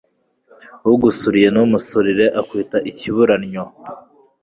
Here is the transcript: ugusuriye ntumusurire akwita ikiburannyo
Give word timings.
ugusuriye 0.91 1.47
ntumusurire 1.53 2.25
akwita 2.39 2.77
ikiburannyo 2.89 3.65